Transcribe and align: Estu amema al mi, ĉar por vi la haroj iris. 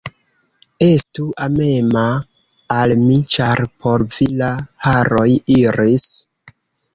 Estu 0.85 1.25
amema 1.47 2.05
al 2.77 2.93
mi, 3.03 3.19
ĉar 3.35 3.61
por 3.85 4.05
vi 4.17 4.29
la 4.41 4.49
haroj 4.89 5.29
iris. 5.59 6.09